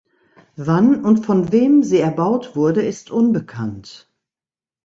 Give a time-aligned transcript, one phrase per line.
[0.55, 4.11] Wann und von wem sie erbaut wurde, ist unbekannt.